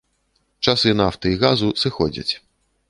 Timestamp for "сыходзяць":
1.85-2.31